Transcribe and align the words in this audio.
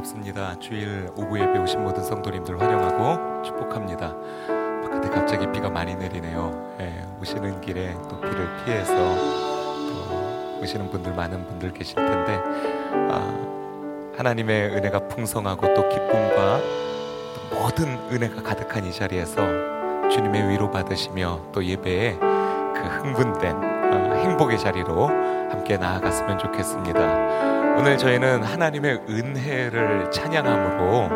반갑습니다. 0.00 0.58
주일 0.58 1.08
오후 1.16 1.38
예배 1.38 1.58
오신 1.58 1.82
모든 1.82 2.02
성도님들 2.02 2.60
환영하고 2.60 3.42
축복합니다. 3.42 4.14
바깥에 4.82 5.08
갑자기 5.10 5.50
비가 5.52 5.68
많이 5.68 5.94
내리네요. 5.94 6.76
예, 6.80 7.04
오시는 7.20 7.60
길에 7.60 7.94
또 8.08 8.20
비를 8.20 8.48
피해서 8.64 8.94
또 8.94 10.60
오시는 10.62 10.90
분들 10.90 11.14
많은 11.14 11.46
분들 11.46 11.72
계실 11.72 11.96
텐데 11.96 12.40
아, 13.10 14.12
하나님의 14.16 14.76
은혜가 14.76 15.08
풍성하고 15.08 15.74
또 15.74 15.88
기쁨과 15.88 16.60
또 17.34 17.58
모든 17.58 17.98
은혜가 18.10 18.42
가득한 18.42 18.86
이 18.86 18.92
자리에서 18.92 19.36
주님의 20.10 20.48
위로 20.48 20.70
받으시며 20.70 21.40
또 21.52 21.64
예배에 21.64 22.16
그 22.18 22.80
흥분된 23.02 23.56
어, 23.56 24.14
행복의 24.14 24.58
자리로 24.58 25.08
함께 25.08 25.76
나아갔으면 25.76 26.38
좋겠습니다. 26.38 27.59
오늘 27.80 27.96
저희는 27.96 28.42
하나님의 28.42 29.04
은혜를 29.08 30.10
찬양함으로 30.10 31.08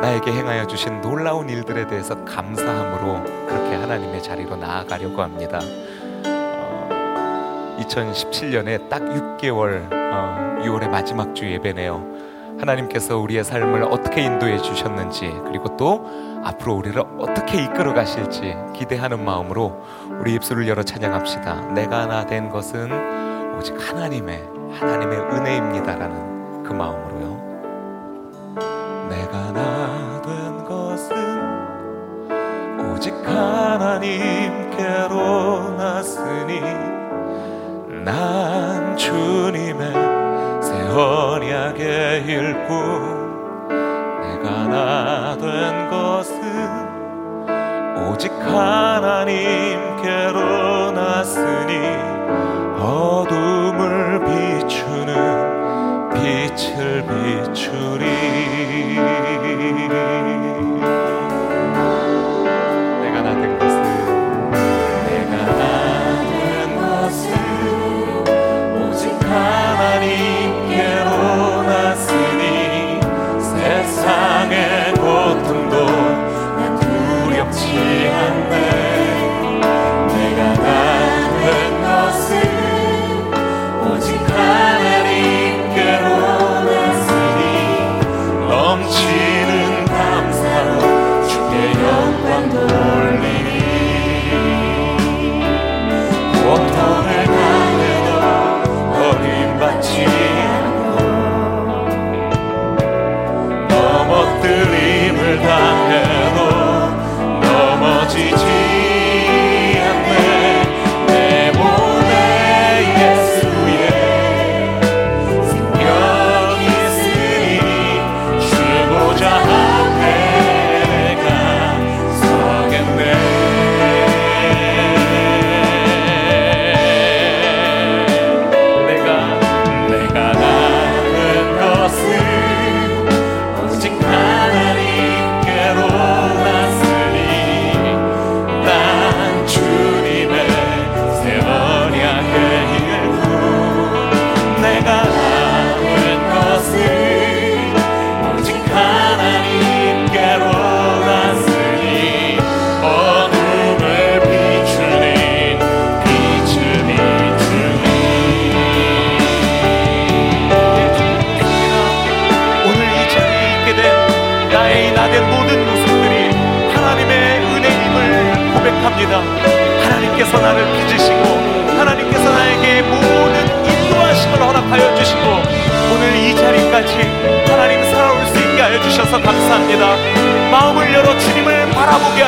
나에게 0.00 0.30
행하여 0.30 0.68
주신 0.68 1.00
놀라운 1.00 1.48
일들에 1.48 1.84
대해서 1.88 2.24
감사함으로 2.24 3.24
그렇게 3.48 3.74
하나님의 3.74 4.22
자리로 4.22 4.54
나아가려고 4.54 5.20
합니다. 5.20 5.58
어, 6.24 7.76
2017년에 7.80 8.88
딱 8.88 9.02
6개월 9.02 9.88
어, 9.90 10.60
6월의 10.62 10.88
마지막 10.90 11.34
주 11.34 11.50
예배네요. 11.50 12.06
하나님께서 12.60 13.18
우리의 13.18 13.42
삶을 13.42 13.82
어떻게 13.82 14.22
인도해 14.22 14.58
주셨는지 14.58 15.34
그리고 15.46 15.76
또 15.76 16.06
앞으로 16.44 16.74
우리를 16.74 17.02
어떻게 17.18 17.64
이끌어 17.64 17.94
가실지 17.94 18.54
기대하는 18.76 19.24
마음으로 19.24 19.84
우리 20.20 20.34
입술을 20.34 20.68
열어 20.68 20.84
찬양합시다. 20.84 21.72
내가 21.72 22.02
하나 22.02 22.26
된 22.26 22.48
것은 22.48 23.56
오직 23.58 23.74
하나님의 23.76 24.55
하나님의 24.78 25.18
은혜입니다라는 25.18 26.62
그 26.64 26.72
마음으로요. 26.72 27.36
내가 29.08 29.52
나 29.52 30.20
된 30.26 30.64
것은 30.64 31.16
오직 32.92 33.14
하나님께로 33.24 35.14
났으니 35.76 36.60
난 38.04 38.96
주님의 38.96 39.92
새 40.62 40.72
언약의 40.88 42.24
일꾼 42.26 42.68
내가 44.20 44.66
나 44.66 45.36
된 45.36 45.90
것은 45.90 46.36
오직 48.08 48.32
하나님께로 48.32 49.60
났으니 50.92 51.72
어둠을 52.80 53.45
비추는 54.26 55.12
빛을 56.14 57.04
비추리 57.06 58.85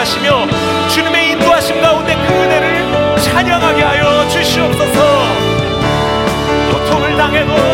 하시며 0.09 0.47
주님의 0.89 1.33
인도하심 1.33 1.83
가운데 1.83 2.15
그 2.15 2.33
은혜를 2.33 3.17
찬양하게 3.21 3.83
하여 3.83 4.27
주시옵소서. 4.29 5.01
고통을 6.73 7.15
당해도 7.15 7.68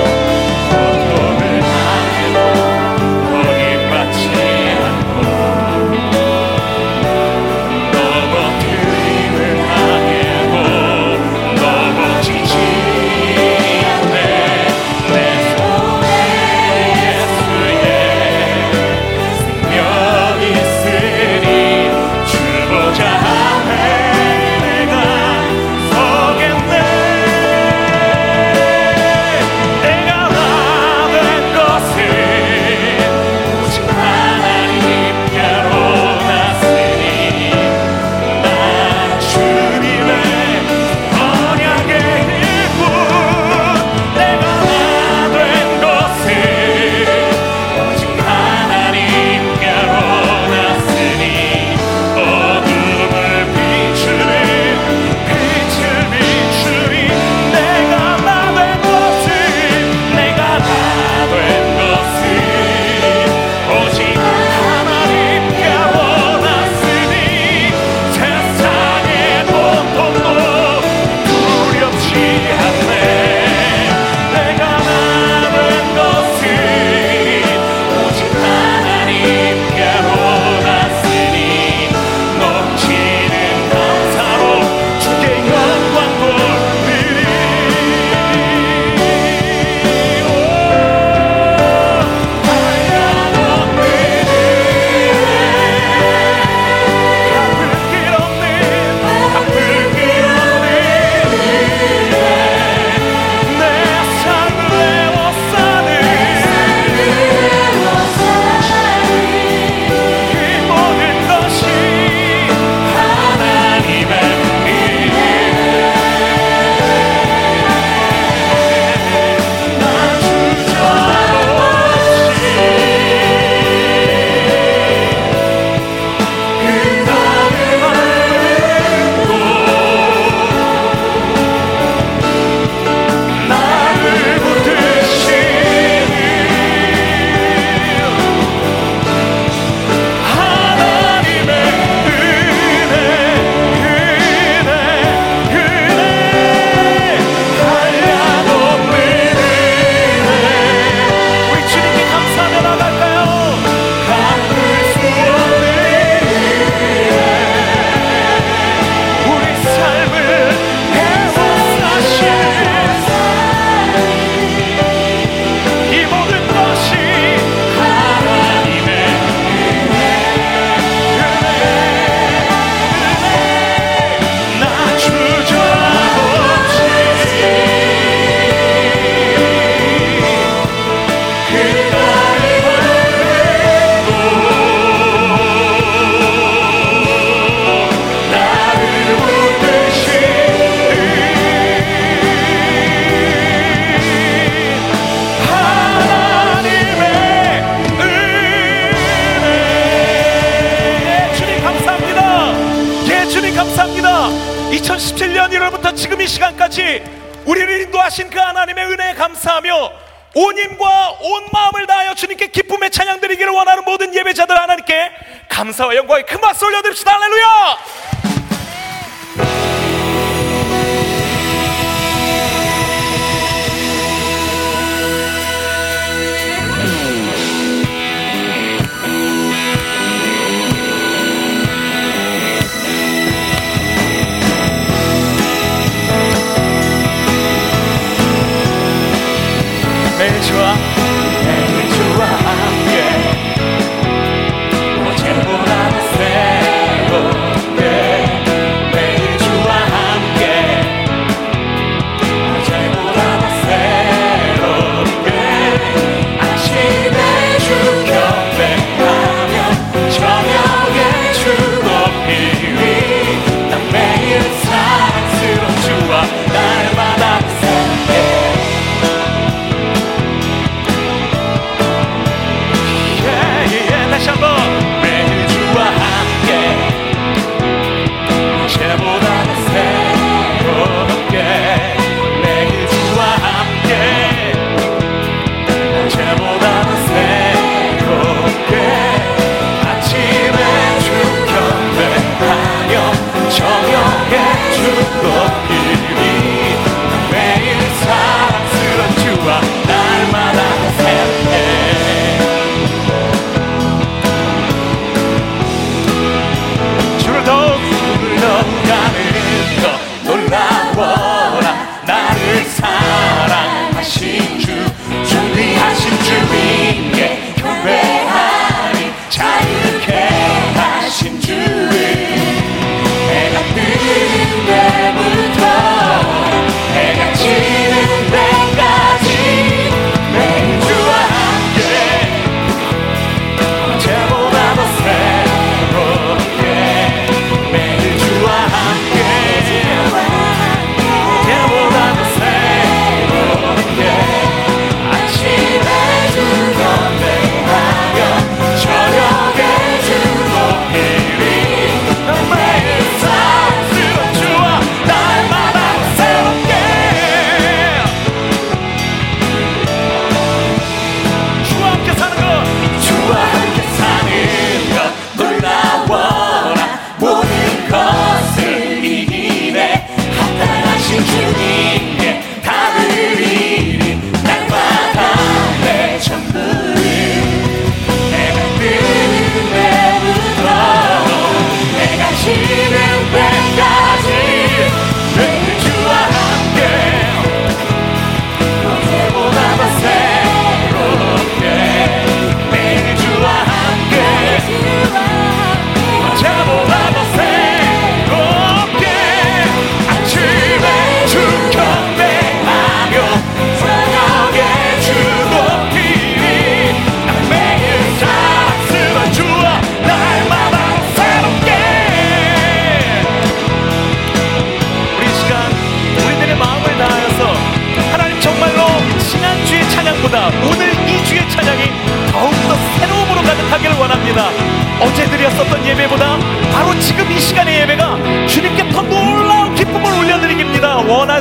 지금 205.96 206.20
이 206.20 206.26
시간까지 206.26 207.02
우리를 207.46 207.80
인도하신 207.82 208.30
그 208.30 208.38
하나님의 208.38 208.84
은혜에 208.92 209.14
감사하며 209.14 209.92
온 210.34 210.58
힘과 210.58 211.10
온 211.20 211.46
마음을 211.52 211.86
다하여 211.86 212.14
주님께 212.14 212.48
기쁨의 212.48 212.90
찬양 212.90 213.20
드리기를 213.20 213.52
원하는 213.52 213.84
모든 213.84 214.14
예배자들 214.14 214.56
하나님께 214.56 215.10
감사와 215.48 215.96
영광의 215.96 216.26
큰 216.26 216.40
박수 216.40 216.66
올려드립시다. 216.66 217.12
할렐루야 217.12 218.13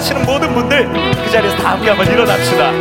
원하시는 0.03 0.25
모든 0.25 0.53
분들 0.53 0.91
그 1.24 1.31
자리에서 1.31 1.55
다 1.57 1.72
함께 1.72 1.89
한번 1.89 2.05
일어납시다. 2.05 2.72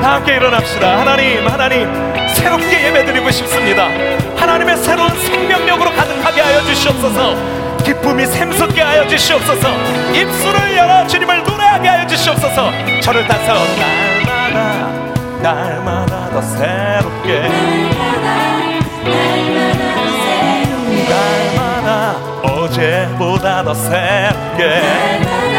다 0.00 0.14
함께 0.14 0.34
일어납시다. 0.36 0.98
하나님, 1.00 1.46
하나님, 1.46 1.88
새롭게 2.34 2.86
예배드리고 2.86 3.30
싶습니다. 3.30 3.88
하나님의 4.36 4.76
새로운 4.78 5.08
생명력으로 5.10 5.92
가득하게 5.92 6.40
하여 6.40 6.60
주시옵소서. 6.62 7.36
기쁨이 7.84 8.26
샘솟게 8.26 8.82
하여 8.82 9.06
주시옵소서. 9.06 9.68
입술을 10.14 10.76
열어 10.76 11.06
주님을 11.06 11.44
노래하게 11.44 11.88
하여 11.88 12.06
주시옵소서. 12.06 12.72
저를 13.02 13.26
따서 13.28 13.54
날마다 14.52 14.88
날마다 15.42 16.30
더 16.30 16.42
새롭게 16.42 17.48
날마다 21.08 22.16
어제보다 22.42 23.62
더 23.62 23.74
새롭게 23.74 25.53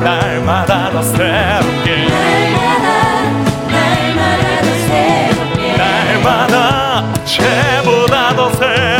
날마다 0.00 0.90
더 0.92 1.02
새롭게. 1.02 2.06
날마다 3.68 4.62
더 4.62 4.68
새롭게. 4.86 5.76
날마다 5.76 7.14
죄보다 7.24 8.34
더 8.36 8.50
새롭게 8.52 8.97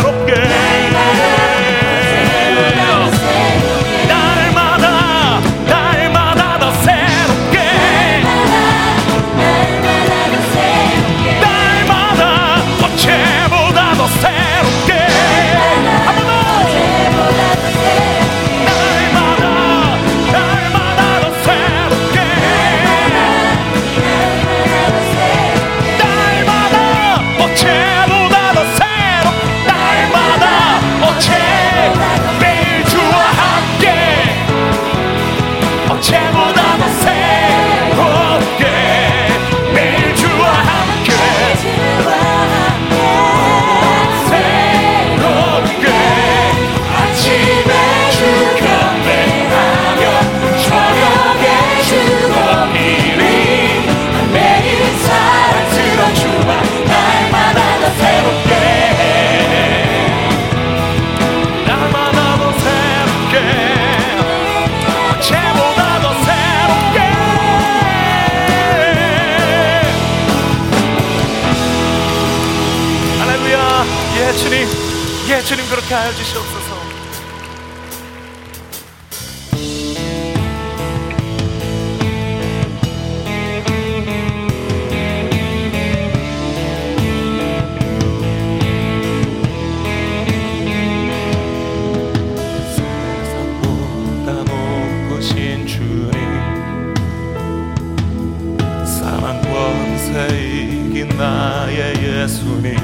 예수님 102.18 102.76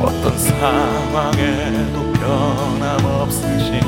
어떤 0.00 0.38
상황에도 0.38 2.12
변함없으신 2.14 3.80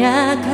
banyak 0.00 0.49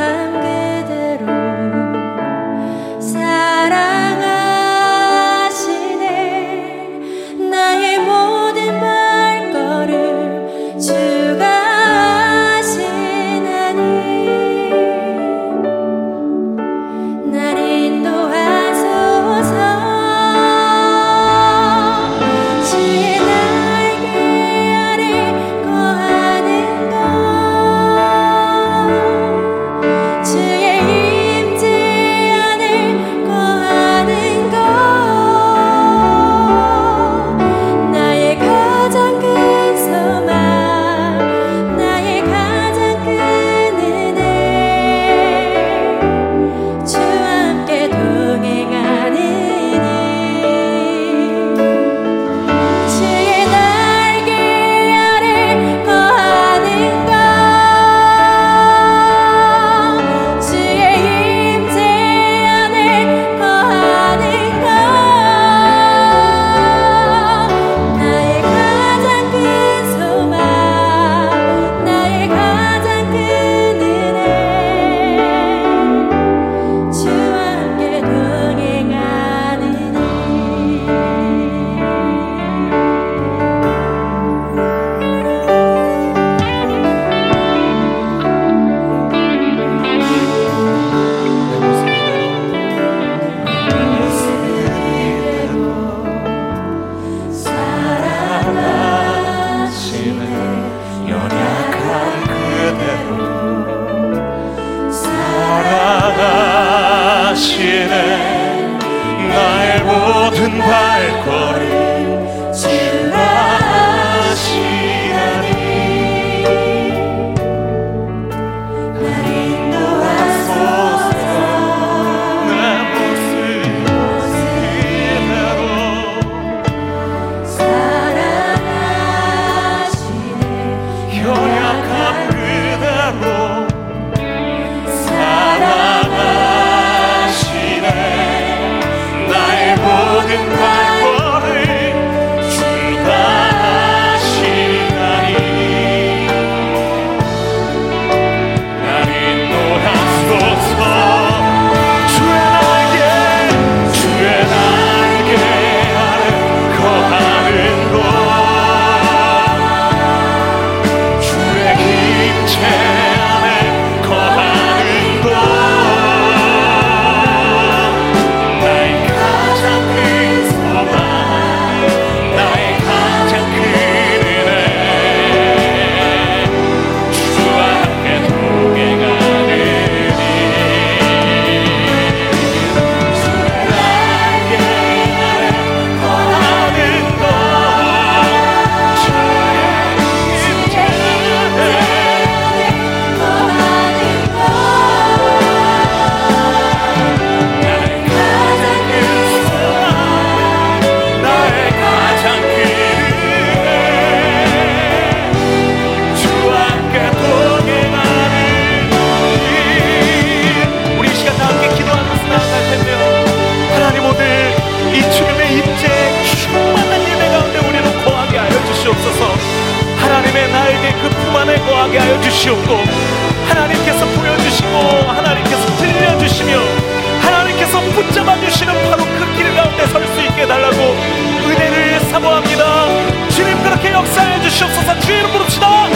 사모합니다. 232.27 233.29
주님 233.31 233.62
그렇게 233.62 233.93
역사해 233.93 234.43
주시옵소서. 234.43 234.99
주의 235.01 235.19
이름 235.21 235.31
부릅시다. 235.31 235.87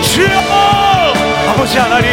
주여 0.00 0.26
아버지 1.50 1.76
하나님 1.76 2.08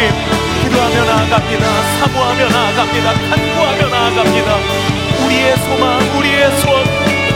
기도하며 0.62 1.04
나아갑니다. 1.04 1.66
사모하며 2.00 2.48
나아갑니다. 2.50 3.12
간구하며 3.30 3.88
나아갑니다. 3.88 4.56
우리의 5.24 5.56
소망 5.56 5.98
우리의 6.18 6.50
소원 6.60 6.84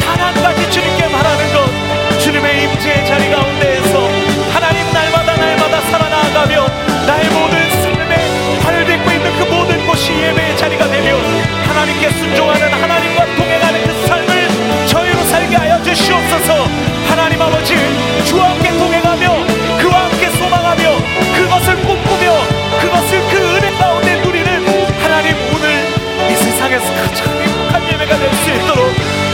단 0.04 0.20
한 0.20 0.34
가지 0.42 0.70
주님께 0.70 1.08
바라는 1.10 1.52
것. 1.54 2.18
주님의 2.20 2.62
임재의 2.64 3.06
자리 3.06 3.30
가운데에서 3.30 4.08
하나님 4.52 4.92
날마다 4.92 5.34
날마다 5.36 5.80
살아나가며 5.80 6.66
나의 7.06 7.28
모든 7.30 7.70
삶에 7.82 8.60
발을 8.62 8.84
딛고 8.84 9.10
있는 9.12 9.38
그 9.38 9.44
모든 9.54 9.86
곳이 9.86 10.12
예배의 10.12 10.56
자리가 10.58 10.88
되며 10.88 11.16
하나님께 11.68 12.10
순종하는 12.10 12.70
하나님과 12.74 13.24
동 13.36 13.47
살게 15.48 15.56
하여 15.56 15.82
주시옵소서. 15.82 16.66
하나님 17.08 17.40
아버지 17.40 17.74
주와 18.26 18.50
함께 18.50 18.70
동행하며 18.70 19.46
그와 19.80 20.04
함께 20.04 20.28
소망하며 20.30 20.98
그것을 21.36 21.76
꿈꾸며 21.82 22.32
그것을 22.80 23.20
그 23.30 23.56
은혜 23.56 23.70
가운데 23.78 24.20
누리는 24.20 24.66
하나님 25.02 25.34
오늘 25.54 26.30
이 26.30 26.36
세상에서 26.36 26.84
가장 26.94 27.26
행복한 27.40 27.82
예배가 27.92 28.16
될 28.18 28.28
수 28.34 28.50
있도록 28.50 28.92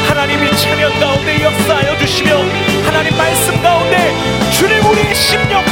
하나님이 0.08 0.56
체면 0.56 0.98
가운데 1.00 1.42
역사하여 1.42 1.98
주시며 1.98 2.36
하나님 2.86 3.16
말씀 3.16 3.60
가운데 3.60 4.14
주님 4.52 4.84
우리의 4.86 5.14
심령 5.14 5.64